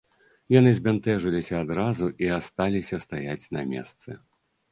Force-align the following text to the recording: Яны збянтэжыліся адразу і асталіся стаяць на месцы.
Яны 0.53 0.69
збянтэжыліся 0.77 1.59
адразу 1.65 2.09
і 2.27 2.31
асталіся 2.39 3.01
стаяць 3.05 3.45
на 3.59 3.67
месцы. 3.75 4.09